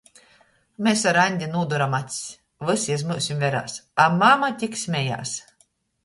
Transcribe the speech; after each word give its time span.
Mes 0.85 1.01
ar 1.09 1.17
Aņdi 1.23 1.49
nūduram 1.49 1.91
acs, 1.97 2.15
vysi 2.69 2.89
iz 2.95 3.03
myusu 3.09 3.37
verās, 3.43 3.75
a 4.05 4.07
mama 4.23 4.49
tik 4.63 4.79
smejās. 4.85 5.35